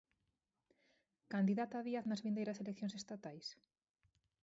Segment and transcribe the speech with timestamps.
[1.33, 3.47] Candidata Díaz nas vindeiras eleccións estatais?